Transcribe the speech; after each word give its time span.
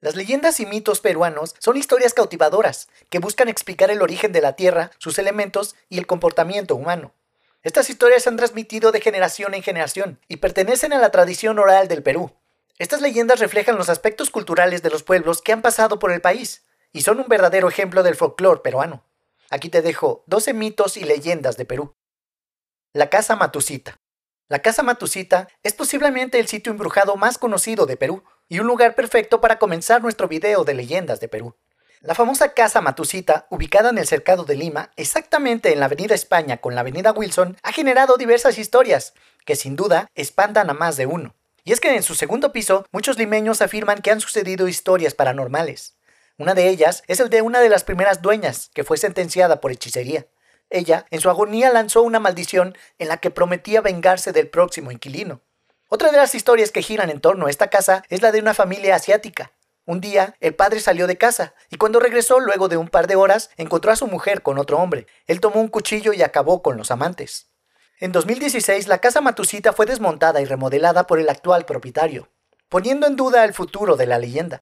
Las 0.00 0.14
leyendas 0.14 0.60
y 0.60 0.66
mitos 0.66 1.00
peruanos 1.00 1.54
son 1.58 1.76
historias 1.76 2.12
cautivadoras 2.12 2.88
que 3.08 3.18
buscan 3.18 3.48
explicar 3.48 3.90
el 3.90 4.02
origen 4.02 4.30
de 4.32 4.42
la 4.42 4.54
Tierra, 4.54 4.90
sus 4.98 5.18
elementos 5.18 5.74
y 5.88 5.98
el 5.98 6.06
comportamiento 6.06 6.74
humano. 6.74 7.14
Estas 7.62 7.88
historias 7.88 8.22
se 8.22 8.28
han 8.28 8.36
transmitido 8.36 8.92
de 8.92 9.00
generación 9.00 9.54
en 9.54 9.62
generación 9.62 10.20
y 10.28 10.36
pertenecen 10.36 10.92
a 10.92 10.98
la 10.98 11.10
tradición 11.10 11.58
oral 11.58 11.88
del 11.88 12.02
Perú. 12.02 12.30
Estas 12.78 13.00
leyendas 13.00 13.40
reflejan 13.40 13.76
los 13.76 13.88
aspectos 13.88 14.30
culturales 14.30 14.82
de 14.82 14.90
los 14.90 15.02
pueblos 15.02 15.40
que 15.40 15.52
han 15.52 15.62
pasado 15.62 15.98
por 15.98 16.12
el 16.12 16.20
país 16.20 16.62
y 16.92 17.00
son 17.00 17.18
un 17.18 17.28
verdadero 17.28 17.68
ejemplo 17.68 18.02
del 18.02 18.16
folclore 18.16 18.60
peruano. 18.60 19.02
Aquí 19.48 19.70
te 19.70 19.80
dejo 19.80 20.24
12 20.26 20.52
mitos 20.52 20.96
y 20.96 21.04
leyendas 21.04 21.56
de 21.56 21.64
Perú. 21.64 21.94
La 22.92 23.08
Casa 23.08 23.34
Matusita. 23.34 23.96
La 24.48 24.60
Casa 24.60 24.82
Matusita 24.82 25.48
es 25.62 25.72
posiblemente 25.72 26.38
el 26.38 26.48
sitio 26.48 26.70
embrujado 26.70 27.16
más 27.16 27.38
conocido 27.38 27.86
de 27.86 27.96
Perú 27.96 28.22
y 28.48 28.58
un 28.60 28.66
lugar 28.66 28.94
perfecto 28.94 29.40
para 29.40 29.58
comenzar 29.58 30.02
nuestro 30.02 30.28
video 30.28 30.64
de 30.64 30.74
leyendas 30.74 31.20
de 31.20 31.28
Perú. 31.28 31.56
La 32.00 32.14
famosa 32.14 32.52
Casa 32.52 32.80
Matusita, 32.80 33.46
ubicada 33.50 33.90
en 33.90 33.98
el 33.98 34.06
cercado 34.06 34.44
de 34.44 34.54
Lima, 34.54 34.90
exactamente 34.96 35.72
en 35.72 35.80
la 35.80 35.86
Avenida 35.86 36.14
España 36.14 36.58
con 36.58 36.74
la 36.74 36.82
Avenida 36.82 37.12
Wilson, 37.12 37.56
ha 37.62 37.72
generado 37.72 38.16
diversas 38.16 38.58
historias 38.58 39.14
que 39.44 39.56
sin 39.56 39.76
duda 39.76 40.10
espantan 40.14 40.70
a 40.70 40.74
más 40.74 40.96
de 40.96 41.06
uno. 41.06 41.34
Y 41.64 41.72
es 41.72 41.80
que 41.80 41.96
en 41.96 42.02
su 42.02 42.14
segundo 42.14 42.52
piso, 42.52 42.86
muchos 42.92 43.18
limeños 43.18 43.60
afirman 43.60 44.02
que 44.02 44.12
han 44.12 44.20
sucedido 44.20 44.68
historias 44.68 45.14
paranormales. 45.14 45.96
Una 46.38 46.54
de 46.54 46.68
ellas 46.68 47.02
es 47.08 47.18
el 47.18 47.30
de 47.30 47.42
una 47.42 47.60
de 47.60 47.70
las 47.70 47.82
primeras 47.82 48.22
dueñas, 48.22 48.70
que 48.74 48.84
fue 48.84 48.98
sentenciada 48.98 49.60
por 49.60 49.72
hechicería. 49.72 50.26
Ella, 50.70 51.06
en 51.10 51.20
su 51.20 51.30
agonía, 51.30 51.72
lanzó 51.72 52.02
una 52.02 52.20
maldición 52.20 52.76
en 52.98 53.08
la 53.08 53.16
que 53.16 53.30
prometía 53.30 53.80
vengarse 53.80 54.32
del 54.32 54.48
próximo 54.48 54.92
inquilino. 54.92 55.40
Otra 55.96 56.10
de 56.10 56.18
las 56.18 56.34
historias 56.34 56.72
que 56.72 56.82
giran 56.82 57.08
en 57.08 57.22
torno 57.22 57.46
a 57.46 57.50
esta 57.50 57.70
casa 57.70 58.02
es 58.10 58.20
la 58.20 58.30
de 58.30 58.38
una 58.38 58.52
familia 58.52 58.94
asiática. 58.94 59.52
Un 59.86 60.02
día, 60.02 60.36
el 60.40 60.54
padre 60.54 60.80
salió 60.80 61.06
de 61.06 61.16
casa 61.16 61.54
y 61.70 61.78
cuando 61.78 62.00
regresó 62.00 62.38
luego 62.38 62.68
de 62.68 62.76
un 62.76 62.88
par 62.88 63.06
de 63.06 63.16
horas, 63.16 63.48
encontró 63.56 63.90
a 63.90 63.96
su 63.96 64.06
mujer 64.06 64.42
con 64.42 64.58
otro 64.58 64.76
hombre. 64.76 65.06
Él 65.26 65.40
tomó 65.40 65.58
un 65.58 65.68
cuchillo 65.68 66.12
y 66.12 66.20
acabó 66.20 66.60
con 66.60 66.76
los 66.76 66.90
amantes. 66.90 67.46
En 67.98 68.12
2016, 68.12 68.88
la 68.88 68.98
casa 68.98 69.22
Matusita 69.22 69.72
fue 69.72 69.86
desmontada 69.86 70.42
y 70.42 70.44
remodelada 70.44 71.06
por 71.06 71.18
el 71.18 71.30
actual 71.30 71.64
propietario, 71.64 72.28
poniendo 72.68 73.06
en 73.06 73.16
duda 73.16 73.46
el 73.46 73.54
futuro 73.54 73.96
de 73.96 74.04
la 74.04 74.18
leyenda. 74.18 74.60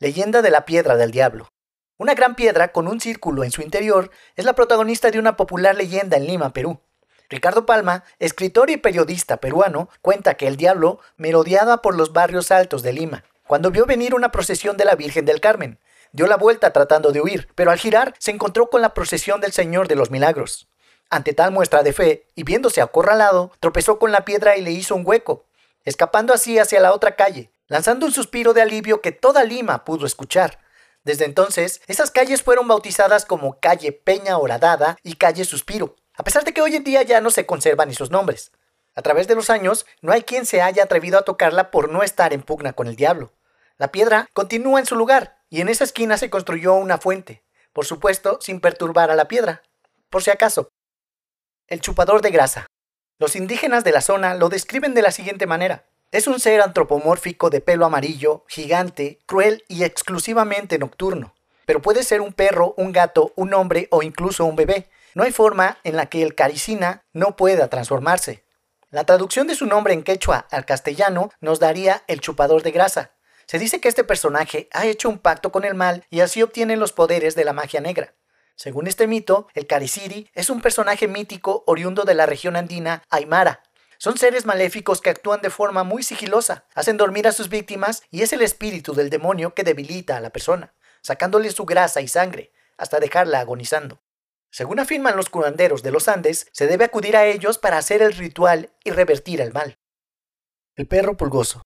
Leyenda 0.00 0.42
de 0.42 0.50
la 0.50 0.66
Piedra 0.66 0.96
del 0.96 1.12
Diablo. 1.12 1.48
Una 1.96 2.12
gran 2.12 2.34
piedra 2.34 2.72
con 2.72 2.88
un 2.88 3.00
círculo 3.00 3.42
en 3.42 3.52
su 3.52 3.62
interior 3.62 4.10
es 4.34 4.44
la 4.44 4.52
protagonista 4.52 5.10
de 5.10 5.18
una 5.18 5.34
popular 5.34 5.74
leyenda 5.74 6.18
en 6.18 6.26
Lima, 6.26 6.52
Perú. 6.52 6.82
Ricardo 7.28 7.66
Palma, 7.66 8.04
escritor 8.18 8.70
y 8.70 8.76
periodista 8.76 9.38
peruano, 9.38 9.88
cuenta 10.00 10.34
que 10.34 10.46
el 10.46 10.56
diablo 10.56 11.00
merodeaba 11.16 11.82
por 11.82 11.96
los 11.96 12.12
barrios 12.12 12.50
altos 12.50 12.82
de 12.82 12.92
Lima, 12.92 13.24
cuando 13.46 13.70
vio 13.70 13.86
venir 13.86 14.14
una 14.14 14.30
procesión 14.30 14.76
de 14.76 14.84
la 14.84 14.94
Virgen 14.94 15.24
del 15.24 15.40
Carmen. 15.40 15.78
Dio 16.12 16.26
la 16.26 16.36
vuelta 16.36 16.72
tratando 16.72 17.12
de 17.12 17.20
huir, 17.20 17.48
pero 17.54 17.70
al 17.70 17.78
girar 17.78 18.14
se 18.18 18.30
encontró 18.30 18.70
con 18.70 18.80
la 18.80 18.94
procesión 18.94 19.40
del 19.40 19.52
Señor 19.52 19.88
de 19.88 19.96
los 19.96 20.10
Milagros. 20.10 20.68
Ante 21.10 21.32
tal 21.32 21.52
muestra 21.52 21.82
de 21.82 21.92
fe, 21.92 22.26
y 22.34 22.42
viéndose 22.44 22.80
acorralado, 22.80 23.52
tropezó 23.60 23.98
con 23.98 24.12
la 24.12 24.24
piedra 24.24 24.56
y 24.56 24.62
le 24.62 24.72
hizo 24.72 24.94
un 24.94 25.02
hueco, 25.04 25.46
escapando 25.84 26.32
así 26.32 26.58
hacia 26.58 26.80
la 26.80 26.92
otra 26.92 27.16
calle, 27.16 27.50
lanzando 27.68 28.06
un 28.06 28.12
suspiro 28.12 28.54
de 28.54 28.62
alivio 28.62 29.00
que 29.00 29.12
toda 29.12 29.44
Lima 29.44 29.84
pudo 29.84 30.06
escuchar. 30.06 30.60
Desde 31.04 31.24
entonces, 31.24 31.80
esas 31.86 32.10
calles 32.10 32.42
fueron 32.42 32.66
bautizadas 32.66 33.24
como 33.24 33.60
calle 33.60 33.92
Peña 33.92 34.38
Horadada 34.38 34.96
y 35.04 35.14
calle 35.14 35.44
Suspiro, 35.44 35.94
a 36.16 36.24
pesar 36.24 36.44
de 36.44 36.52
que 36.52 36.62
hoy 36.62 36.74
en 36.74 36.84
día 36.84 37.02
ya 37.02 37.20
no 37.20 37.30
se 37.30 37.46
conservan 37.46 37.90
esos 37.90 38.10
nombres. 38.10 38.52
A 38.94 39.02
través 39.02 39.28
de 39.28 39.34
los 39.34 39.50
años, 39.50 39.86
no 40.00 40.12
hay 40.12 40.22
quien 40.22 40.46
se 40.46 40.62
haya 40.62 40.84
atrevido 40.84 41.18
a 41.18 41.24
tocarla 41.24 41.70
por 41.70 41.90
no 41.90 42.02
estar 42.02 42.32
en 42.32 42.42
pugna 42.42 42.72
con 42.72 42.86
el 42.86 42.96
diablo. 42.96 43.32
La 43.76 43.92
piedra 43.92 44.28
continúa 44.32 44.80
en 44.80 44.86
su 44.86 44.96
lugar, 44.96 45.38
y 45.50 45.60
en 45.60 45.68
esa 45.68 45.84
esquina 45.84 46.16
se 46.16 46.30
construyó 46.30 46.74
una 46.74 46.96
fuente, 46.96 47.44
por 47.74 47.84
supuesto 47.84 48.38
sin 48.40 48.60
perturbar 48.60 49.10
a 49.10 49.16
la 49.16 49.28
piedra, 49.28 49.62
por 50.08 50.22
si 50.22 50.30
acaso. 50.30 50.70
El 51.68 51.80
chupador 51.82 52.22
de 52.22 52.30
grasa. 52.30 52.66
Los 53.18 53.36
indígenas 53.36 53.84
de 53.84 53.92
la 53.92 54.00
zona 54.00 54.34
lo 54.34 54.48
describen 54.48 54.94
de 54.94 55.02
la 55.02 55.10
siguiente 55.10 55.46
manera. 55.46 55.84
Es 56.12 56.26
un 56.26 56.40
ser 56.40 56.62
antropomórfico 56.62 57.50
de 57.50 57.60
pelo 57.60 57.84
amarillo, 57.84 58.44
gigante, 58.48 59.18
cruel 59.26 59.64
y 59.68 59.84
exclusivamente 59.84 60.78
nocturno. 60.78 61.34
Pero 61.66 61.82
puede 61.82 62.02
ser 62.02 62.20
un 62.20 62.32
perro, 62.32 62.74
un 62.76 62.92
gato, 62.92 63.32
un 63.36 63.52
hombre 63.52 63.88
o 63.90 64.02
incluso 64.02 64.44
un 64.44 64.56
bebé, 64.56 64.88
no 65.16 65.22
hay 65.22 65.32
forma 65.32 65.78
en 65.82 65.96
la 65.96 66.10
que 66.10 66.22
el 66.22 66.34
caricina 66.34 67.06
no 67.14 67.36
pueda 67.36 67.68
transformarse. 67.68 68.44
La 68.90 69.04
traducción 69.04 69.46
de 69.46 69.54
su 69.54 69.64
nombre 69.64 69.94
en 69.94 70.02
quechua 70.02 70.46
al 70.50 70.66
castellano 70.66 71.30
nos 71.40 71.58
daría 71.58 72.04
el 72.06 72.20
chupador 72.20 72.62
de 72.62 72.70
grasa. 72.70 73.12
Se 73.46 73.58
dice 73.58 73.80
que 73.80 73.88
este 73.88 74.04
personaje 74.04 74.68
ha 74.74 74.84
hecho 74.84 75.08
un 75.08 75.18
pacto 75.18 75.50
con 75.50 75.64
el 75.64 75.74
mal 75.74 76.04
y 76.10 76.20
así 76.20 76.42
obtiene 76.42 76.76
los 76.76 76.92
poderes 76.92 77.34
de 77.34 77.46
la 77.46 77.54
magia 77.54 77.80
negra. 77.80 78.12
Según 78.56 78.86
este 78.88 79.06
mito, 79.06 79.48
el 79.54 79.66
Cariciri 79.66 80.28
es 80.34 80.50
un 80.50 80.60
personaje 80.60 81.08
mítico 81.08 81.64
oriundo 81.66 82.04
de 82.04 82.12
la 82.12 82.26
región 82.26 82.54
andina 82.54 83.02
Aymara. 83.08 83.62
Son 83.96 84.18
seres 84.18 84.44
maléficos 84.44 85.00
que 85.00 85.08
actúan 85.08 85.40
de 85.40 85.48
forma 85.48 85.82
muy 85.82 86.02
sigilosa, 86.02 86.66
hacen 86.74 86.98
dormir 86.98 87.26
a 87.26 87.32
sus 87.32 87.48
víctimas 87.48 88.02
y 88.10 88.20
es 88.20 88.34
el 88.34 88.42
espíritu 88.42 88.92
del 88.92 89.08
demonio 89.08 89.54
que 89.54 89.64
debilita 89.64 90.18
a 90.18 90.20
la 90.20 90.28
persona, 90.28 90.74
sacándole 91.00 91.50
su 91.52 91.64
grasa 91.64 92.02
y 92.02 92.08
sangre, 92.08 92.52
hasta 92.76 93.00
dejarla 93.00 93.40
agonizando. 93.40 94.02
Según 94.56 94.80
afirman 94.80 95.18
los 95.18 95.28
curanderos 95.28 95.82
de 95.82 95.90
los 95.90 96.08
Andes, 96.08 96.46
se 96.50 96.66
debe 96.66 96.86
acudir 96.86 97.14
a 97.14 97.26
ellos 97.26 97.58
para 97.58 97.76
hacer 97.76 98.00
el 98.00 98.14
ritual 98.14 98.70
y 98.84 98.90
revertir 98.90 99.42
el 99.42 99.52
mal. 99.52 99.76
El 100.76 100.88
perro 100.88 101.14
pulgoso. 101.14 101.60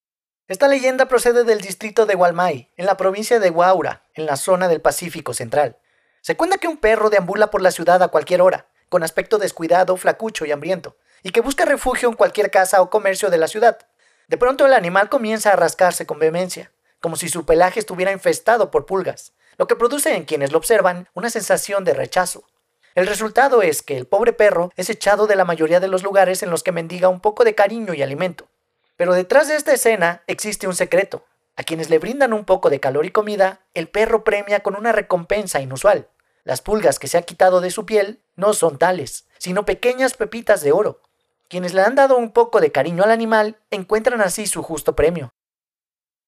Esta 0.48 0.66
leyenda 0.66 1.06
procede 1.06 1.44
del 1.44 1.60
distrito 1.60 2.04
de 2.04 2.16
Gualmay, 2.16 2.72
en 2.76 2.86
la 2.86 2.96
provincia 2.96 3.38
de 3.38 3.50
Huaura, 3.50 4.08
en 4.14 4.26
la 4.26 4.34
zona 4.34 4.66
del 4.66 4.80
Pacífico 4.80 5.34
Central. 5.34 5.78
Se 6.20 6.36
cuenta 6.36 6.58
que 6.58 6.66
un 6.66 6.78
perro 6.78 7.10
deambula 7.10 7.48
por 7.52 7.62
la 7.62 7.70
ciudad 7.70 8.02
a 8.02 8.08
cualquier 8.08 8.42
hora, 8.42 8.66
con 8.88 9.04
aspecto 9.04 9.38
descuidado, 9.38 9.96
flacucho 9.96 10.44
y 10.44 10.50
hambriento, 10.50 10.96
y 11.22 11.30
que 11.30 11.42
busca 11.42 11.64
refugio 11.66 12.08
en 12.08 12.16
cualquier 12.16 12.50
casa 12.50 12.82
o 12.82 12.90
comercio 12.90 13.30
de 13.30 13.38
la 13.38 13.46
ciudad. 13.46 13.78
De 14.26 14.36
pronto 14.36 14.66
el 14.66 14.74
animal 14.74 15.08
comienza 15.08 15.52
a 15.52 15.56
rascarse 15.56 16.06
con 16.06 16.18
vehemencia, 16.18 16.72
como 16.98 17.14
si 17.14 17.28
su 17.28 17.46
pelaje 17.46 17.78
estuviera 17.78 18.10
infestado 18.10 18.72
por 18.72 18.84
pulgas, 18.84 19.32
lo 19.58 19.68
que 19.68 19.76
produce 19.76 20.16
en 20.16 20.24
quienes 20.24 20.50
lo 20.50 20.58
observan 20.58 21.08
una 21.14 21.30
sensación 21.30 21.84
de 21.84 21.94
rechazo, 21.94 22.49
el 22.94 23.06
resultado 23.06 23.62
es 23.62 23.82
que 23.82 23.96
el 23.96 24.06
pobre 24.06 24.32
perro 24.32 24.72
es 24.76 24.90
echado 24.90 25.26
de 25.26 25.36
la 25.36 25.44
mayoría 25.44 25.80
de 25.80 25.88
los 25.88 26.02
lugares 26.02 26.42
en 26.42 26.50
los 26.50 26.62
que 26.62 26.72
mendiga 26.72 27.08
un 27.08 27.20
poco 27.20 27.44
de 27.44 27.54
cariño 27.54 27.94
y 27.94 28.02
alimento. 28.02 28.48
Pero 28.96 29.14
detrás 29.14 29.48
de 29.48 29.56
esta 29.56 29.72
escena 29.72 30.22
existe 30.26 30.66
un 30.66 30.74
secreto. 30.74 31.24
A 31.56 31.62
quienes 31.62 31.88
le 31.88 31.98
brindan 31.98 32.32
un 32.32 32.44
poco 32.44 32.68
de 32.68 32.80
calor 32.80 33.06
y 33.06 33.10
comida, 33.10 33.60
el 33.74 33.88
perro 33.88 34.24
premia 34.24 34.60
con 34.60 34.76
una 34.76 34.92
recompensa 34.92 35.60
inusual. 35.60 36.08
Las 36.42 36.62
pulgas 36.62 36.98
que 36.98 37.06
se 37.06 37.18
ha 37.18 37.22
quitado 37.22 37.60
de 37.60 37.70
su 37.70 37.86
piel 37.86 38.22
no 38.34 38.54
son 38.54 38.78
tales, 38.78 39.26
sino 39.38 39.64
pequeñas 39.64 40.14
pepitas 40.14 40.62
de 40.62 40.72
oro. 40.72 41.02
Quienes 41.48 41.74
le 41.74 41.82
han 41.82 41.94
dado 41.94 42.16
un 42.16 42.32
poco 42.32 42.60
de 42.60 42.72
cariño 42.72 43.04
al 43.04 43.10
animal 43.10 43.58
encuentran 43.70 44.20
así 44.20 44.46
su 44.46 44.62
justo 44.62 44.96
premio. 44.96 45.30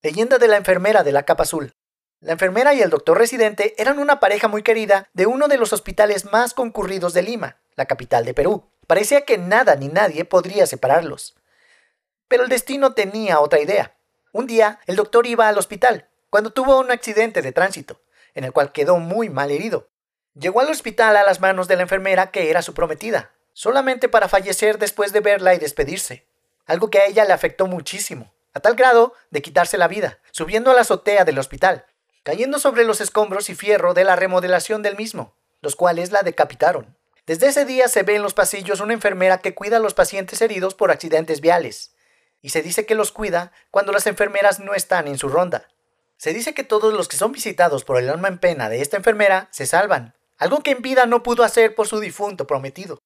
Leyenda 0.02 0.38
de 0.38 0.48
la 0.48 0.56
enfermera 0.56 1.02
de 1.02 1.12
la 1.12 1.24
capa 1.24 1.44
azul. 1.44 1.72
La 2.22 2.34
enfermera 2.34 2.72
y 2.72 2.80
el 2.80 2.90
doctor 2.90 3.18
residente 3.18 3.74
eran 3.78 3.98
una 3.98 4.20
pareja 4.20 4.46
muy 4.46 4.62
querida 4.62 5.08
de 5.12 5.26
uno 5.26 5.48
de 5.48 5.58
los 5.58 5.72
hospitales 5.72 6.24
más 6.24 6.54
concurridos 6.54 7.14
de 7.14 7.22
Lima, 7.22 7.56
la 7.74 7.86
capital 7.86 8.24
de 8.24 8.32
Perú. 8.32 8.70
Parecía 8.86 9.22
que 9.22 9.38
nada 9.38 9.74
ni 9.74 9.88
nadie 9.88 10.24
podría 10.24 10.64
separarlos. 10.68 11.34
Pero 12.28 12.44
el 12.44 12.48
destino 12.48 12.94
tenía 12.94 13.40
otra 13.40 13.58
idea. 13.58 13.96
Un 14.30 14.46
día, 14.46 14.78
el 14.86 14.94
doctor 14.94 15.26
iba 15.26 15.48
al 15.48 15.58
hospital, 15.58 16.08
cuando 16.30 16.50
tuvo 16.50 16.78
un 16.78 16.92
accidente 16.92 17.42
de 17.42 17.50
tránsito, 17.50 18.00
en 18.34 18.44
el 18.44 18.52
cual 18.52 18.70
quedó 18.70 18.98
muy 18.98 19.28
mal 19.28 19.50
herido. 19.50 19.88
Llegó 20.34 20.60
al 20.60 20.70
hospital 20.70 21.16
a 21.16 21.24
las 21.24 21.40
manos 21.40 21.66
de 21.66 21.74
la 21.74 21.82
enfermera 21.82 22.30
que 22.30 22.50
era 22.50 22.62
su 22.62 22.72
prometida, 22.72 23.32
solamente 23.52 24.08
para 24.08 24.28
fallecer 24.28 24.78
después 24.78 25.12
de 25.12 25.18
verla 25.18 25.54
y 25.54 25.58
despedirse, 25.58 26.24
algo 26.66 26.88
que 26.88 27.00
a 27.00 27.06
ella 27.06 27.24
le 27.24 27.32
afectó 27.32 27.66
muchísimo, 27.66 28.32
a 28.54 28.60
tal 28.60 28.76
grado 28.76 29.12
de 29.30 29.42
quitarse 29.42 29.76
la 29.76 29.88
vida, 29.88 30.20
subiendo 30.30 30.70
a 30.70 30.74
la 30.74 30.82
azotea 30.82 31.24
del 31.24 31.40
hospital, 31.40 31.86
cayendo 32.22 32.58
sobre 32.58 32.84
los 32.84 33.00
escombros 33.00 33.50
y 33.50 33.54
fierro 33.54 33.94
de 33.94 34.04
la 34.04 34.16
remodelación 34.16 34.82
del 34.82 34.96
mismo, 34.96 35.34
los 35.60 35.76
cuales 35.76 36.12
la 36.12 36.22
decapitaron. 36.22 36.96
Desde 37.26 37.48
ese 37.48 37.64
día 37.64 37.88
se 37.88 38.02
ve 38.02 38.16
en 38.16 38.22
los 38.22 38.34
pasillos 38.34 38.80
una 38.80 38.94
enfermera 38.94 39.38
que 39.38 39.54
cuida 39.54 39.76
a 39.76 39.80
los 39.80 39.94
pacientes 39.94 40.40
heridos 40.42 40.74
por 40.74 40.90
accidentes 40.90 41.40
viales, 41.40 41.94
y 42.40 42.50
se 42.50 42.62
dice 42.62 42.86
que 42.86 42.96
los 42.96 43.12
cuida 43.12 43.52
cuando 43.70 43.92
las 43.92 44.06
enfermeras 44.06 44.58
no 44.58 44.74
están 44.74 45.06
en 45.06 45.18
su 45.18 45.28
ronda. 45.28 45.68
Se 46.16 46.32
dice 46.32 46.54
que 46.54 46.64
todos 46.64 46.92
los 46.92 47.08
que 47.08 47.16
son 47.16 47.32
visitados 47.32 47.84
por 47.84 47.98
el 47.98 48.08
alma 48.08 48.28
en 48.28 48.38
pena 48.38 48.68
de 48.68 48.80
esta 48.80 48.96
enfermera 48.96 49.48
se 49.52 49.66
salvan, 49.66 50.14
algo 50.38 50.60
que 50.60 50.72
en 50.72 50.82
vida 50.82 51.06
no 51.06 51.22
pudo 51.22 51.44
hacer 51.44 51.74
por 51.74 51.86
su 51.86 52.00
difunto 52.00 52.46
prometido. 52.46 52.98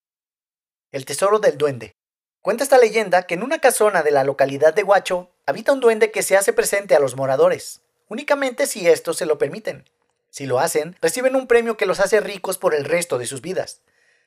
El 0.91 1.05
tesoro 1.05 1.39
del 1.39 1.59
duende. 1.59 1.93
Cuenta 2.41 2.65
esta 2.65 2.79
leyenda 2.79 3.25
que 3.25 3.35
en 3.35 3.43
una 3.43 3.59
casona 3.59 4.03
de 4.03 4.11
la 4.11 4.25
localidad 4.25 4.73
de 4.73 4.85
Huacho 4.85 5.31
habita 5.47 5.73
un 5.73 5.81
duende 5.81 6.11
que 6.11 6.23
se 6.23 6.37
hace 6.37 6.53
presente 6.53 6.95
a 6.95 7.01
los 7.01 7.17
moradores, 7.17 7.83
únicamente 8.09 8.67
si 8.67 8.89
estos 8.89 9.17
se 9.17 9.27
lo 9.27 9.39
permiten. 9.39 9.89
Si 10.31 10.47
lo 10.47 10.61
hacen, 10.61 10.97
reciben 11.01 11.37
un 11.37 11.47
premio 11.47 11.77
que 11.77 11.87
los 11.87 12.01
hace 12.01 12.21
ricos 12.21 12.59
por 12.59 12.75
el 12.75 12.85
resto 12.85 13.19
de 13.19 13.27
sus 13.27 13.41
vidas. 13.41 13.81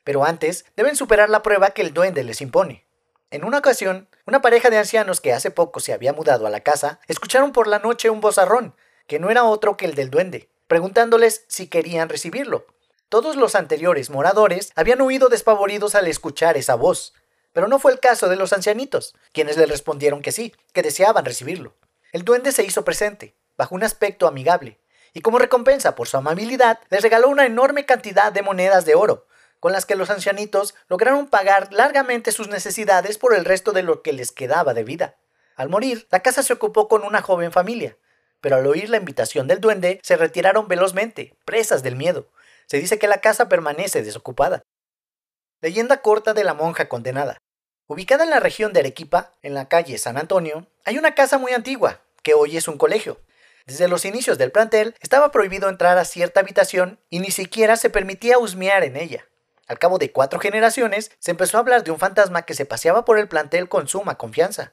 Pero 0.04 0.24
antes, 0.24 0.64
deben 0.76 0.96
superar 0.96 1.30
la 1.30 1.42
prueba 1.42 1.70
que 1.70 1.82
el 1.82 1.94
duende 1.94 2.24
les 2.24 2.40
impone. 2.40 2.84
En 3.30 3.44
una 3.44 3.58
ocasión, 3.58 4.08
una 4.26 4.42
pareja 4.42 4.70
de 4.70 4.78
ancianos 4.78 5.20
que 5.20 5.32
hace 5.32 5.50
poco 5.50 5.78
se 5.78 5.92
había 5.92 6.12
mudado 6.12 6.46
a 6.46 6.50
la 6.50 6.60
casa, 6.60 6.98
escucharon 7.06 7.52
por 7.52 7.68
la 7.68 7.78
noche 7.78 8.10
un 8.10 8.20
bozarrón 8.20 8.74
que 9.06 9.18
no 9.18 9.30
era 9.30 9.44
otro 9.44 9.76
que 9.76 9.86
el 9.86 9.96
del 9.96 10.10
duende, 10.10 10.48
preguntándoles 10.68 11.44
si 11.48 11.66
querían 11.66 12.08
recibirlo. 12.08 12.66
Todos 13.08 13.34
los 13.34 13.56
anteriores 13.56 14.08
moradores 14.08 14.70
habían 14.76 15.00
huido 15.00 15.28
despavoridos 15.28 15.96
al 15.96 16.06
escuchar 16.06 16.56
esa 16.56 16.76
voz, 16.76 17.12
pero 17.52 17.66
no 17.66 17.80
fue 17.80 17.90
el 17.90 17.98
caso 17.98 18.28
de 18.28 18.36
los 18.36 18.52
ancianitos, 18.52 19.16
quienes 19.32 19.56
le 19.56 19.66
respondieron 19.66 20.22
que 20.22 20.30
sí, 20.30 20.54
que 20.72 20.82
deseaban 20.82 21.24
recibirlo. 21.24 21.74
El 22.12 22.24
duende 22.24 22.52
se 22.52 22.62
hizo 22.62 22.84
presente, 22.84 23.34
bajo 23.60 23.74
un 23.74 23.84
aspecto 23.84 24.26
amigable, 24.26 24.80
y 25.12 25.20
como 25.20 25.38
recompensa 25.38 25.94
por 25.94 26.08
su 26.08 26.16
amabilidad, 26.16 26.80
les 26.88 27.02
regaló 27.02 27.28
una 27.28 27.44
enorme 27.44 27.84
cantidad 27.84 28.32
de 28.32 28.40
monedas 28.40 28.86
de 28.86 28.94
oro, 28.94 29.26
con 29.60 29.72
las 29.72 29.84
que 29.84 29.96
los 29.96 30.08
ancianitos 30.08 30.74
lograron 30.88 31.28
pagar 31.28 31.70
largamente 31.70 32.32
sus 32.32 32.48
necesidades 32.48 33.18
por 33.18 33.34
el 33.34 33.44
resto 33.44 33.72
de 33.72 33.82
lo 33.82 34.00
que 34.00 34.14
les 34.14 34.32
quedaba 34.32 34.72
de 34.72 34.82
vida. 34.82 35.18
Al 35.56 35.68
morir, 35.68 36.08
la 36.10 36.20
casa 36.20 36.42
se 36.42 36.54
ocupó 36.54 36.88
con 36.88 37.04
una 37.04 37.20
joven 37.20 37.52
familia, 37.52 37.98
pero 38.40 38.56
al 38.56 38.66
oír 38.66 38.88
la 38.88 38.96
invitación 38.96 39.46
del 39.46 39.60
duende, 39.60 40.00
se 40.02 40.16
retiraron 40.16 40.66
velozmente, 40.66 41.36
presas 41.44 41.82
del 41.82 41.96
miedo. 41.96 42.28
Se 42.64 42.78
dice 42.78 42.98
que 42.98 43.08
la 43.08 43.20
casa 43.20 43.50
permanece 43.50 44.02
desocupada. 44.02 44.62
Leyenda 45.60 46.00
corta 46.00 46.32
de 46.32 46.44
la 46.44 46.54
monja 46.54 46.88
condenada. 46.88 47.36
Ubicada 47.88 48.24
en 48.24 48.30
la 48.30 48.40
región 48.40 48.72
de 48.72 48.80
Arequipa, 48.80 49.34
en 49.42 49.52
la 49.52 49.68
calle 49.68 49.98
San 49.98 50.16
Antonio, 50.16 50.66
hay 50.86 50.96
una 50.96 51.14
casa 51.14 51.36
muy 51.36 51.52
antigua, 51.52 52.00
que 52.22 52.32
hoy 52.32 52.56
es 52.56 52.68
un 52.68 52.78
colegio. 52.78 53.20
Desde 53.70 53.86
los 53.86 54.04
inicios 54.04 54.36
del 54.36 54.50
plantel 54.50 54.96
estaba 54.98 55.30
prohibido 55.30 55.68
entrar 55.68 55.96
a 55.96 56.04
cierta 56.04 56.40
habitación 56.40 56.98
y 57.08 57.20
ni 57.20 57.30
siquiera 57.30 57.76
se 57.76 57.88
permitía 57.88 58.36
husmear 58.36 58.82
en 58.82 58.96
ella. 58.96 59.28
Al 59.68 59.78
cabo 59.78 59.98
de 59.98 60.10
cuatro 60.10 60.40
generaciones, 60.40 61.12
se 61.20 61.30
empezó 61.30 61.56
a 61.56 61.60
hablar 61.60 61.84
de 61.84 61.92
un 61.92 62.00
fantasma 62.00 62.42
que 62.42 62.54
se 62.54 62.66
paseaba 62.66 63.04
por 63.04 63.16
el 63.16 63.28
plantel 63.28 63.68
con 63.68 63.86
suma 63.86 64.18
confianza. 64.18 64.72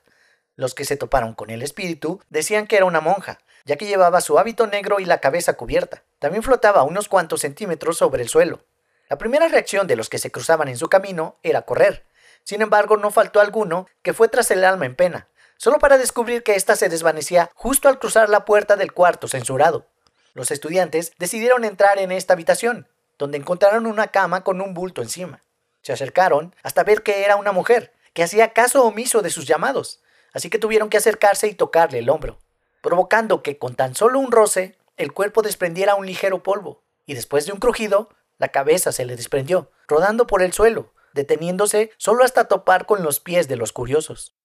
Los 0.56 0.74
que 0.74 0.84
se 0.84 0.98
toparon 0.98 1.36
con 1.36 1.52
el 1.52 1.62
espíritu 1.62 2.24
decían 2.32 2.66
que 2.66 2.76
era 2.76 2.86
una 2.86 3.00
monja, 3.00 3.38
ya 3.66 3.76
que 3.76 3.86
llevaba 3.86 4.20
su 4.20 4.40
hábito 4.40 4.66
negro 4.66 5.00
y 5.00 5.06
la 5.06 5.20
cabeza 5.20 5.54
cubierta. 5.54 6.02
También 6.18 6.42
flotaba 6.42 6.82
unos 6.82 7.08
cuantos 7.08 7.42
centímetros 7.42 8.00
sobre 8.00 8.24
el 8.24 8.30
suelo. 8.30 8.66
La 9.12 9.20
primera 9.20 9.48
reacción 9.48 9.86
de 9.86 9.96
los 9.96 10.10
que 10.10 10.18
se 10.18 10.32
cruzaban 10.32 10.70
en 10.70 10.78
su 10.78 10.90
camino 10.90 11.38
era 11.44 11.62
correr. 11.62 12.04
Sin 12.44 12.64
embargo, 12.64 12.98
no 12.98 13.12
faltó 13.12 13.42
alguno 13.42 13.86
que 14.02 14.14
fue 14.14 14.28
tras 14.28 14.50
el 14.50 14.64
alma 14.64 14.88
en 14.88 14.96
pena, 14.96 15.28
solo 15.58 15.80
para 15.80 15.98
descubrir 15.98 16.44
que 16.44 16.56
ésta 16.56 16.76
se 16.76 16.90
desvanecía 16.90 17.52
justo 17.54 17.90
al 17.90 18.00
cruzar 18.00 18.30
la 18.30 18.46
puerta 18.46 18.76
del 18.76 18.94
cuarto 18.94 19.28
censurado. 19.28 19.88
Los 20.34 20.52
estudiantes 20.52 21.14
decidieron 21.18 21.66
entrar 21.66 22.00
en 22.00 22.12
esta 22.12 22.34
habitación, 22.34 22.88
donde 23.18 23.38
encontraron 23.38 23.86
una 23.88 24.08
cama 24.08 24.44
con 24.44 24.62
un 24.62 24.74
bulto 24.74 25.02
encima. 25.02 25.42
Se 25.82 25.94
acercaron 25.94 26.56
hasta 26.64 26.84
ver 26.84 27.04
que 27.04 27.24
era 27.24 27.36
una 27.36 27.52
mujer, 27.52 27.94
que 28.14 28.24
hacía 28.24 28.54
caso 28.54 28.84
omiso 28.84 29.22
de 29.22 29.30
sus 29.30 29.46
llamados 29.46 30.02
así 30.38 30.52
que 30.52 30.60
tuvieron 30.60 30.90
que 30.90 30.98
acercarse 30.98 31.48
y 31.48 31.56
tocarle 31.56 31.98
el 31.98 32.10
hombro, 32.12 32.38
provocando 32.82 33.42
que 33.42 33.58
con 33.58 33.76
tan 33.76 33.96
solo 33.96 34.20
un 34.20 34.32
roce 34.32 34.78
el 34.96 35.12
cuerpo 35.12 35.42
desprendiera 35.42 35.96
un 35.96 36.06
ligero 36.06 36.44
polvo, 36.44 36.84
y 37.08 37.16
después 37.16 37.48
de 37.48 37.54
un 37.54 37.60
crujido, 37.60 38.10
la 38.38 38.50
cabeza 38.50 38.92
se 38.92 39.06
le 39.06 39.16
desprendió, 39.16 39.72
rodando 39.88 40.28
por 40.28 40.44
el 40.44 40.54
suelo, 40.54 40.94
deteniéndose 41.14 41.92
solo 41.98 42.24
hasta 42.24 42.48
topar 42.48 42.86
con 42.86 43.02
los 43.02 43.20
pies 43.20 43.48
de 43.48 43.56
los 43.56 43.74
curiosos. 43.74 44.36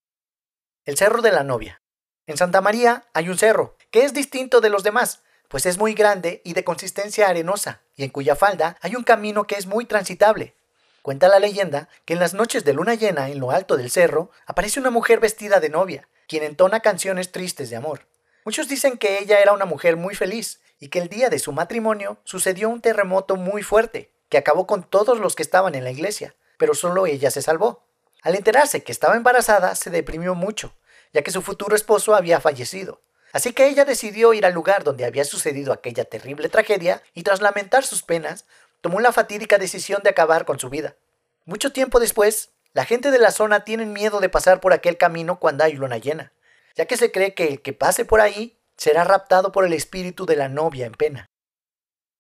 El 0.85 0.97
Cerro 0.97 1.23
de 1.23 1.33
la 1.33 1.45
Novia. 1.45 1.83
En 2.27 2.37
Santa 2.37 2.61
María 2.61 3.05
hay 3.15 3.29
un 3.29 3.39
cerro, 3.39 3.77
que 3.91 4.05
es 4.05 4.15
distinto 4.15 4.61
de 4.61 4.71
los 4.71 4.83
demás, 4.83 5.23
pues 5.49 5.67
es 5.67 5.79
muy 5.79 5.95
grande 5.95 6.41
y 6.45 6.55
de 6.55 6.65
consistencia 6.65 7.29
arenosa, 7.29 7.83
y 7.95 8.05
en 8.05 8.11
cuya 8.11 8.37
falda 8.37 8.77
hay 8.81 8.97
un 8.97 9.05
camino 9.05 9.45
que 9.45 9.57
es 9.57 9.67
muy 9.67 9.85
transitable, 9.85 10.55
Cuenta 11.03 11.27
la 11.27 11.41
leyenda 11.41 11.89
que 12.05 12.13
en 12.13 12.21
las 12.21 12.33
noches 12.33 12.65
de 12.65 12.75
luna 12.75 12.95
llena 12.95 13.29
en 13.29 13.41
lo 13.41 13.51
alto 13.51 13.77
del 13.77 13.91
cerro 13.91 14.31
aparece 14.47 14.79
una 14.79 14.91
mujer 14.91 15.19
vestida 15.19 15.59
de 15.59 15.69
novia, 15.69 16.09
quien 16.29 16.45
entona 16.45 16.79
canciones 16.79 17.33
tristes 17.33 17.71
de 17.71 17.77
amor. 17.77 18.07
Muchos 18.45 18.69
dicen 18.69 18.97
que 18.99 19.19
ella 19.19 19.41
era 19.41 19.53
una 19.53 19.65
mujer 19.65 19.97
muy 19.97 20.15
feliz 20.15 20.61
y 20.79 20.89
que 20.89 21.01
el 21.01 21.09
día 21.09 21.29
de 21.29 21.41
su 21.41 21.53
matrimonio 21.53 22.19
sucedió 22.23 22.69
un 22.69 22.81
terremoto 22.81 23.35
muy 23.35 23.65
fuerte, 23.65 24.13
que 24.29 24.39
acabó 24.39 24.69
con 24.69 24.85
todos 24.85 25.19
los 25.19 25.35
que 25.35 25.43
estaban 25.43 25.75
en 25.75 25.83
la 25.83 25.91
iglesia, 25.91 26.37
pero 26.57 26.73
solo 26.73 27.07
ella 27.07 27.33
se 27.33 27.43
salvó. 27.43 27.83
Al 28.23 28.37
enterarse 28.37 28.83
que 28.83 28.93
estaba 28.93 29.17
embarazada, 29.17 29.75
se 29.75 29.91
deprimió 29.91 30.35
mucho, 30.35 30.75
ya 31.13 31.23
que 31.23 31.33
su 31.33 31.43
futuro 31.43 31.77
esposo 31.77 32.15
había 32.15 32.41
fallecido. 32.41 33.03
Así 33.33 33.53
que 33.53 33.67
ella 33.67 33.85
decidió 33.85 34.33
ir 34.35 34.47
al 34.47 34.53
lugar 34.53 34.85
donde 34.85 35.05
había 35.05 35.25
sucedido 35.25 35.73
aquella 35.73 36.05
terrible 36.05 36.49
tragedia 36.49 37.03
y 37.15 37.23
tras 37.23 37.41
lamentar 37.41 37.85
sus 37.85 38.03
penas, 38.03 38.45
tomó 38.81 39.01
la 39.01 39.13
fatídica 39.13 39.59
decisión 39.59 40.03
de 40.03 40.11
acabar 40.11 40.45
con 40.45 40.59
su 40.59 40.71
vida. 40.71 40.97
Mucho 41.45 41.73
tiempo 41.73 41.99
después, 41.99 42.51
la 42.73 42.85
gente 42.85 43.11
de 43.11 43.19
la 43.19 43.33
zona 43.33 43.65
tiene 43.65 43.87
miedo 43.87 44.21
de 44.21 44.29
pasar 44.29 44.61
por 44.61 44.73
aquel 44.73 44.97
camino 44.97 45.39
cuando 45.41 45.65
hay 45.65 45.73
luna 45.73 45.99
llena, 45.99 46.33
ya 46.77 46.87
que 46.87 46.97
se 46.97 47.11
cree 47.11 47.35
que 47.35 47.49
el 47.49 47.63
que 47.63 47.73
pase 47.73 48.05
por 48.05 48.21
ahí 48.21 48.59
será 48.77 49.05
raptado 49.05 49.51
por 49.51 49.65
el 49.65 49.73
espíritu 49.73 50.27
de 50.27 50.37
la 50.37 50.49
novia 50.49 50.87
en 50.87 50.93
pena. 50.93 51.31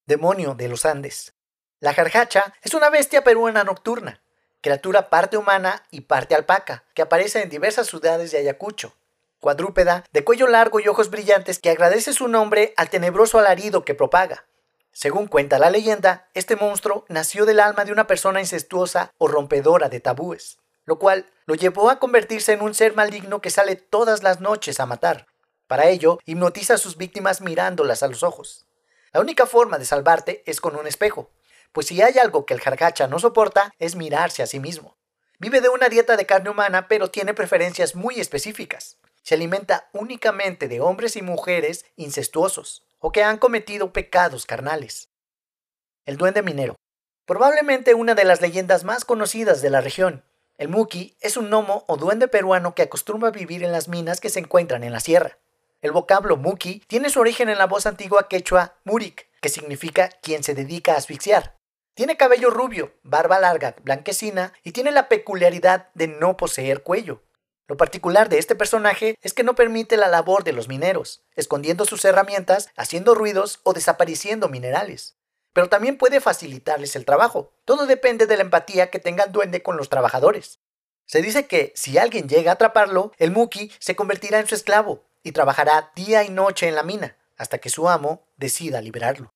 Demonio 0.06 0.54
de 0.54 0.68
los 0.68 0.84
Andes. 0.84 1.34
La 1.78 1.94
jarjacha 1.94 2.54
es 2.62 2.74
una 2.74 2.90
bestia 2.90 3.24
peruana 3.24 3.64
nocturna, 3.64 4.22
criatura 4.62 5.10
parte 5.10 5.36
humana 5.36 5.82
y 5.90 6.02
parte 6.02 6.34
alpaca, 6.34 6.84
que 6.94 7.02
aparece 7.02 7.42
en 7.42 7.50
diversas 7.50 7.88
ciudades 7.88 8.30
de 8.30 8.38
Ayacucho. 8.38 8.94
Cuadrúpeda, 9.40 10.04
de 10.12 10.22
cuello 10.22 10.46
largo 10.46 10.78
y 10.78 10.86
ojos 10.86 11.10
brillantes 11.10 11.58
que 11.58 11.68
agradece 11.68 12.12
su 12.12 12.28
nombre 12.28 12.72
al 12.76 12.88
tenebroso 12.88 13.40
alarido 13.40 13.84
que 13.84 13.94
propaga. 13.94 14.46
Según 14.92 15.26
cuenta 15.26 15.58
la 15.58 15.70
leyenda, 15.70 16.28
este 16.32 16.54
monstruo 16.54 17.04
nació 17.08 17.44
del 17.44 17.58
alma 17.58 17.84
de 17.84 17.90
una 17.90 18.06
persona 18.06 18.40
incestuosa 18.40 19.12
o 19.18 19.26
rompedora 19.26 19.88
de 19.88 19.98
tabúes, 19.98 20.58
lo 20.84 20.98
cual 20.98 21.26
lo 21.46 21.56
llevó 21.56 21.90
a 21.90 21.98
convertirse 21.98 22.52
en 22.52 22.62
un 22.62 22.74
ser 22.74 22.94
maligno 22.94 23.40
que 23.40 23.50
sale 23.50 23.74
todas 23.74 24.22
las 24.22 24.40
noches 24.40 24.78
a 24.78 24.86
matar. 24.86 25.26
Para 25.66 25.88
ello, 25.88 26.20
hipnotiza 26.24 26.74
a 26.74 26.78
sus 26.78 26.96
víctimas 26.96 27.40
mirándolas 27.40 28.04
a 28.04 28.08
los 28.08 28.22
ojos. 28.22 28.66
La 29.12 29.20
única 29.20 29.46
forma 29.46 29.78
de 29.78 29.86
salvarte 29.86 30.44
es 30.46 30.60
con 30.60 30.76
un 30.76 30.86
espejo, 30.86 31.30
pues 31.72 31.88
si 31.88 32.00
hay 32.02 32.18
algo 32.18 32.46
que 32.46 32.54
el 32.54 32.60
jargacha 32.60 33.08
no 33.08 33.18
soporta 33.18 33.74
es 33.78 33.96
mirarse 33.96 34.42
a 34.42 34.46
sí 34.46 34.60
mismo. 34.60 34.96
Vive 35.38 35.60
de 35.60 35.68
una 35.68 35.88
dieta 35.88 36.16
de 36.16 36.26
carne 36.26 36.50
humana, 36.50 36.86
pero 36.86 37.10
tiene 37.10 37.34
preferencias 37.34 37.96
muy 37.96 38.20
específicas. 38.20 38.98
Se 39.22 39.34
alimenta 39.34 39.88
únicamente 39.92 40.68
de 40.68 40.80
hombres 40.80 41.16
y 41.16 41.22
mujeres 41.22 41.84
incestuosos 41.96 42.86
o 42.98 43.10
que 43.10 43.24
han 43.24 43.38
cometido 43.38 43.92
pecados 43.92 44.46
carnales. 44.46 45.08
El 46.04 46.16
duende 46.16 46.42
minero. 46.42 46.76
Probablemente 47.26 47.94
una 47.94 48.14
de 48.14 48.24
las 48.24 48.40
leyendas 48.40 48.84
más 48.84 49.04
conocidas 49.04 49.62
de 49.62 49.70
la 49.70 49.80
región. 49.80 50.24
El 50.58 50.68
muki 50.68 51.16
es 51.20 51.36
un 51.36 51.48
gnomo 51.48 51.84
o 51.88 51.96
duende 51.96 52.28
peruano 52.28 52.74
que 52.74 52.82
acostumbra 52.82 53.30
vivir 53.30 53.64
en 53.64 53.72
las 53.72 53.88
minas 53.88 54.20
que 54.20 54.28
se 54.28 54.40
encuentran 54.40 54.84
en 54.84 54.92
la 54.92 55.00
sierra. 55.00 55.38
El 55.80 55.90
vocablo 55.90 56.36
muki 56.36 56.80
tiene 56.86 57.10
su 57.10 57.18
origen 57.18 57.48
en 57.48 57.58
la 57.58 57.66
voz 57.66 57.86
antigua 57.86 58.28
quechua 58.28 58.76
murik, 58.84 59.28
que 59.40 59.48
significa 59.48 60.08
quien 60.22 60.44
se 60.44 60.54
dedica 60.54 60.92
a 60.92 60.98
asfixiar. 60.98 61.56
Tiene 61.94 62.16
cabello 62.16 62.48
rubio, 62.48 62.94
barba 63.02 63.38
larga, 63.38 63.76
blanquecina 63.82 64.54
y 64.64 64.72
tiene 64.72 64.92
la 64.92 65.08
peculiaridad 65.08 65.90
de 65.92 66.08
no 66.08 66.38
poseer 66.38 66.82
cuello. 66.82 67.22
Lo 67.68 67.76
particular 67.76 68.30
de 68.30 68.38
este 68.38 68.54
personaje 68.54 69.18
es 69.20 69.34
que 69.34 69.44
no 69.44 69.54
permite 69.54 69.98
la 69.98 70.08
labor 70.08 70.42
de 70.42 70.52
los 70.52 70.68
mineros, 70.68 71.22
escondiendo 71.36 71.84
sus 71.84 72.04
herramientas, 72.04 72.70
haciendo 72.76 73.14
ruidos 73.14 73.60
o 73.62 73.74
desapareciendo 73.74 74.48
minerales. 74.48 75.16
Pero 75.52 75.68
también 75.68 75.98
puede 75.98 76.20
facilitarles 76.20 76.96
el 76.96 77.04
trabajo. 77.04 77.52
Todo 77.66 77.86
depende 77.86 78.26
de 78.26 78.36
la 78.36 78.42
empatía 78.42 78.90
que 78.90 78.98
tenga 78.98 79.24
el 79.24 79.32
duende 79.32 79.62
con 79.62 79.76
los 79.76 79.90
trabajadores. 79.90 80.60
Se 81.04 81.20
dice 81.20 81.46
que 81.46 81.72
si 81.76 81.98
alguien 81.98 82.26
llega 82.26 82.52
a 82.52 82.54
atraparlo, 82.54 83.12
el 83.18 83.32
Muki 83.32 83.70
se 83.78 83.94
convertirá 83.96 84.40
en 84.40 84.46
su 84.46 84.54
esclavo 84.54 85.04
y 85.22 85.32
trabajará 85.32 85.92
día 85.94 86.24
y 86.24 86.30
noche 86.30 86.68
en 86.68 86.74
la 86.74 86.82
mina 86.82 87.18
hasta 87.36 87.58
que 87.58 87.68
su 87.68 87.88
amo 87.88 88.26
decida 88.36 88.80
liberarlo. 88.80 89.34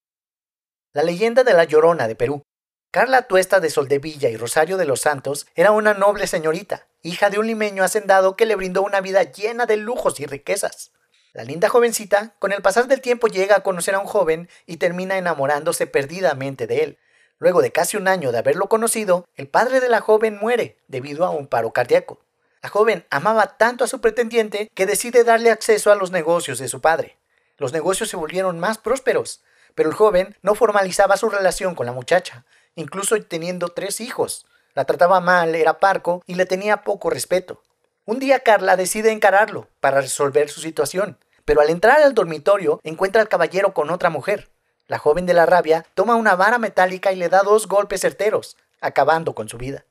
La 0.97 1.03
leyenda 1.03 1.45
de 1.45 1.53
la 1.53 1.65
Llorona 1.65 2.09
de 2.09 2.15
Perú. 2.15 2.43
Carla 2.91 3.29
Tuesta 3.29 3.61
de 3.61 3.69
Soldevilla 3.69 4.31
y 4.31 4.39
Rosario 4.39 4.79
de 4.79 4.87
los 4.87 5.03
Santos 5.03 5.47
era 5.55 5.71
una 5.71 5.93
noble 5.93 6.27
señorita, 6.27 6.87
hija 7.03 7.29
de 7.29 7.39
un 7.39 7.47
limeño 7.47 7.85
hacendado 7.85 8.35
que 8.35 8.47
le 8.47 8.57
brindó 8.57 8.81
una 8.81 9.03
vida 9.03 9.23
llena 9.25 9.67
de 9.67 9.77
lujos 9.77 10.21
y 10.21 10.25
riquezas. 10.25 10.93
La 11.35 11.45
linda 11.45 11.69
jovencita, 11.69 12.35
con 12.39 12.51
el 12.51 12.63
pasar 12.63 12.89
del 12.89 13.03
tiempo, 13.03 13.27
llega 13.27 13.57
a 13.57 13.63
conocer 13.63 13.95
a 13.95 13.99
un 13.99 14.07
joven 14.07 14.49
y 14.65 14.79
termina 14.79 15.19
enamorándose 15.19 15.87
perdidamente 15.87 16.67
de 16.67 16.83
él. 16.83 16.99
Luego 17.39 17.61
de 17.61 17.73
casi 17.73 17.99
un 17.99 18.09
año 18.09 18.33
de 18.33 18.39
haberlo 18.39 18.71
conocido, 18.71 19.29
el 19.35 19.49
padre 19.49 19.81
de 19.81 19.91
la 19.91 20.01
joven 20.01 20.39
muere 20.39 20.79
debido 20.89 21.27
a 21.27 21.31
un 21.31 21.47
paro 21.47 21.75
cardíaco. 21.75 22.21
La 22.63 22.71
joven 22.71 23.05
amaba 23.11 23.59
tanto 23.59 23.85
a 23.85 23.89
su 23.89 24.01
pretendiente 24.01 24.71
que 24.73 24.87
decide 24.87 25.25
darle 25.25 25.51
acceso 25.51 25.93
a 25.93 25.95
los 25.95 26.11
negocios 26.11 26.59
de 26.59 26.69
su 26.69 26.81
padre. 26.81 27.19
Los 27.59 27.75
negocios 27.75 28.09
se 28.09 28.17
volvieron 28.17 28.59
más 28.59 28.79
prósperos, 28.79 29.43
pero 29.77 29.91
el 29.91 29.95
joven 29.95 30.37
no 30.43 30.57
formalizaba 30.57 31.17
su 31.17 31.29
relación 31.29 31.77
con 31.77 31.87
la 31.87 31.93
muchacha, 31.93 32.45
incluso 32.75 33.15
teniendo 33.23 33.69
tres 33.69 34.01
hijos. 34.01 34.47
La 34.75 34.87
trataba 34.87 35.21
mal, 35.21 35.55
era 35.55 35.79
parco 35.79 36.25
y 36.27 36.35
le 36.35 36.47
tenía 36.47 36.83
poco 36.83 37.11
respeto. 37.11 37.63
Un 38.05 38.19
día 38.19 38.41
Carla 38.41 38.77
decide 38.77 39.13
encararlo 39.13 39.69
para 39.81 40.01
resolver 40.01 40.49
su 40.49 40.61
situación, 40.61 41.19
pero 41.45 41.61
al 41.61 41.71
entrar 41.71 42.01
al 42.03 42.15
dormitorio 42.15 42.81
encuentra 42.83 43.21
al 43.21 43.29
caballero 43.29 43.75
con 43.75 43.91
otra 43.91 44.11
mujer. 44.11 44.49
La 44.89 44.99
joven 44.99 45.27
de 45.27 45.35
la 45.35 45.47
rabia 45.47 45.85
toma 45.95 46.17
una 46.17 46.37
vara 46.37 46.59
metálica 46.59 47.13
y 47.13 47.17
le 47.17 47.29
da 47.29 47.43
dos 47.43 47.69
golpes 47.69 48.01
certeros, 48.01 48.57
acabando 48.81 49.35
con 49.35 49.49
su 49.49 49.59
vida. 49.59 49.85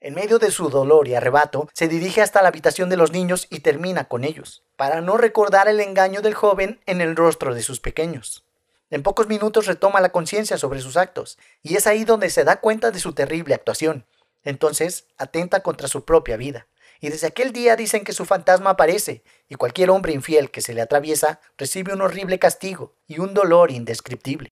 En 0.00 0.14
medio 0.14 0.38
de 0.38 0.50
su 0.50 0.70
dolor 0.70 1.08
y 1.08 1.14
arrebato, 1.14 1.68
se 1.74 1.88
dirige 1.88 2.22
hasta 2.22 2.40
la 2.40 2.48
habitación 2.48 2.88
de 2.88 2.96
los 2.96 3.12
niños 3.12 3.48
y 3.50 3.60
termina 3.60 4.04
con 4.04 4.24
ellos, 4.24 4.62
para 4.76 5.00
no 5.00 5.16
recordar 5.16 5.68
el 5.68 5.80
engaño 5.80 6.22
del 6.22 6.34
joven 6.34 6.80
en 6.86 7.00
el 7.00 7.16
rostro 7.16 7.54
de 7.54 7.62
sus 7.62 7.80
pequeños. 7.80 8.45
En 8.90 9.02
pocos 9.02 9.26
minutos 9.26 9.66
retoma 9.66 10.00
la 10.00 10.12
conciencia 10.12 10.58
sobre 10.58 10.80
sus 10.80 10.96
actos, 10.96 11.38
y 11.62 11.76
es 11.76 11.86
ahí 11.86 12.04
donde 12.04 12.30
se 12.30 12.44
da 12.44 12.60
cuenta 12.60 12.90
de 12.90 13.00
su 13.00 13.12
terrible 13.12 13.54
actuación. 13.54 14.06
Entonces, 14.44 15.06
atenta 15.18 15.62
contra 15.62 15.88
su 15.88 16.04
propia 16.04 16.36
vida. 16.36 16.68
Y 17.00 17.08
desde 17.08 17.26
aquel 17.26 17.52
día 17.52 17.76
dicen 17.76 18.04
que 18.04 18.12
su 18.12 18.24
fantasma 18.24 18.70
aparece, 18.70 19.24
y 19.48 19.56
cualquier 19.56 19.90
hombre 19.90 20.12
infiel 20.12 20.50
que 20.50 20.60
se 20.60 20.72
le 20.72 20.82
atraviesa 20.82 21.40
recibe 21.58 21.92
un 21.92 22.00
horrible 22.00 22.38
castigo 22.38 22.94
y 23.06 23.18
un 23.18 23.34
dolor 23.34 23.70
indescriptible. 23.70 24.50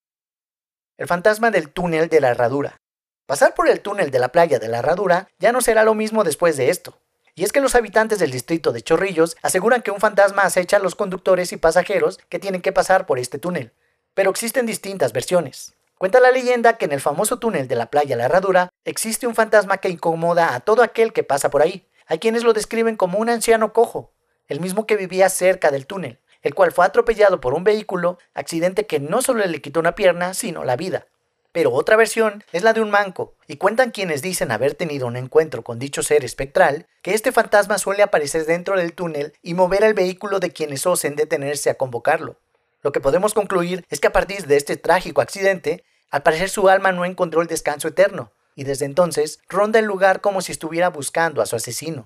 El 0.97 1.07
fantasma 1.07 1.51
del 1.51 1.71
túnel 1.71 2.09
de 2.09 2.21
la 2.21 2.31
herradura. 2.31 2.81
Pasar 3.27 3.55
por 3.55 3.69
el 3.69 3.81
túnel 3.81 4.11
de 4.11 4.19
la 4.19 4.29
playa 4.29 4.59
de 4.59 4.69
la 4.69 4.79
Herradura 4.79 5.29
ya 5.39 5.51
no 5.51 5.63
será 5.63 5.85
lo 5.85 5.95
mismo 5.95 6.25
después 6.25 6.59
de 6.59 6.69
esto. 6.69 7.01
Y 7.35 7.45
es 7.45 7.53
que 7.53 7.63
los 7.63 7.75
habitantes 7.75 8.19
del 8.19 8.31
distrito 8.31 8.71
de 8.71 8.83
Chorrillos 8.83 9.37
aseguran 9.43 9.81
que 9.81 9.91
un 9.91 9.99
fantasma 9.99 10.43
acecha 10.43 10.77
a 10.77 10.81
los 10.81 10.95
conductores 10.95 11.53
y 11.53 11.57
pasajeros 11.57 12.19
que 12.29 12.39
tienen 12.39 12.61
que 12.61 12.73
pasar 12.73 13.07
por 13.07 13.19
este 13.19 13.39
túnel. 13.39 13.73
Pero 14.15 14.31
existen 14.31 14.65
distintas 14.67 15.13
versiones. 15.13 15.75
Cuenta 15.99 16.21
la 16.21 16.31
leyenda 16.31 16.77
que 16.77 16.85
en 16.85 16.93
el 16.93 17.01
famoso 17.01 17.39
túnel 17.39 17.69
de 17.69 17.77
la 17.77 17.91
playa 17.91 18.17
La 18.17 18.25
Herradura 18.25 18.71
existe 18.85 19.27
un 19.27 19.35
fantasma 19.35 19.79
que 19.79 19.89
incomoda 19.89 20.55
a 20.55 20.61
todo 20.61 20.83
aquel 20.83 21.13
que 21.13 21.25
pasa 21.25 21.51
por 21.51 21.63
ahí. 21.63 21.87
Hay 22.07 22.19
quienes 22.19 22.45
lo 22.45 22.53
describen 22.53 22.97
como 22.97 23.19
un 23.19 23.29
anciano 23.29 23.73
cojo, 23.73 24.13
el 24.49 24.61
mismo 24.61 24.87
que 24.87 24.97
vivía 24.97 25.29
cerca 25.29 25.71
del 25.71 25.87
túnel, 25.87 26.21
el 26.43 26.55
cual 26.55 26.73
fue 26.73 26.85
atropellado 26.85 27.41
por 27.41 27.55
un 27.55 27.65
vehículo, 27.65 28.19
accidente 28.35 28.87
que 28.87 29.01
no 29.01 29.23
solo 29.23 29.45
le 29.45 29.63
quitó 29.63 29.81
una 29.81 29.95
pierna, 29.95 30.35
sino 30.35 30.65
la 30.65 30.77
vida. 30.77 31.07
Pero 31.53 31.73
otra 31.73 31.97
versión 31.97 32.45
es 32.53 32.63
la 32.63 32.73
de 32.73 32.81
un 32.81 32.91
manco, 32.91 33.37
y 33.47 33.57
cuentan 33.57 33.93
quienes 33.93 34.23
dicen 34.23 34.51
haber 34.51 34.75
tenido 34.75 35.07
un 35.07 35.17
encuentro 35.17 35.63
con 35.63 35.79
dicho 35.79 36.03
ser 36.03 36.25
espectral, 36.25 36.87
que 37.01 37.15
este 37.15 37.33
fantasma 37.33 37.79
suele 37.79 38.03
aparecer 38.03 38.45
dentro 38.45 38.77
del 38.77 38.93
túnel 38.93 39.33
y 39.41 39.55
mover 39.55 39.85
el 39.85 39.95
vehículo 39.95 40.41
de 40.41 40.51
quienes 40.51 40.85
osen 40.85 41.17
detenerse 41.17 41.71
a 41.71 41.77
convocarlo. 41.77 42.37
Lo 42.85 42.93
que 42.93 43.01
podemos 43.01 43.33
concluir 43.33 43.87
es 43.89 43.99
que 43.99 44.09
a 44.09 44.13
partir 44.13 44.47
de 44.47 44.57
este 44.57 44.77
trágico 44.77 45.23
accidente, 45.23 45.83
al 46.11 46.23
parecer 46.23 46.51
su 46.51 46.69
alma 46.69 46.93
no 46.93 47.07
encontró 47.07 47.41
el 47.41 47.49
descanso 47.49 47.89
eterno, 47.89 48.31
y 48.55 48.65
desde 48.65 48.85
entonces 48.85 49.41
ronda 49.49 49.79
el 49.79 49.87
lugar 49.87 50.21
como 50.21 50.43
si 50.43 50.53
estuviera 50.53 50.91
buscando 50.91 51.41
a 51.41 51.47
su 51.47 51.57
asesino. 51.57 52.05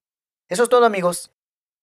Eso 0.49 0.63
es 0.63 0.69
todo 0.69 0.87
amigos, 0.87 1.33